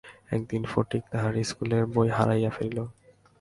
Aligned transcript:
একদিন 0.31 0.63
ফটিক 0.71 1.03
তাহার 1.11 1.33
স্কুলের 1.43 1.83
বই 1.93 2.09
হারাইয়া 2.17 2.51
ফেলিল। 2.57 2.77